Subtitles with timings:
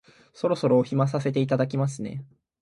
[0.33, 2.25] そろそろお暇させていただきますね